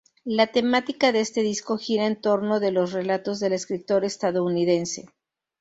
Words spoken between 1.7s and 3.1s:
gira en torno de los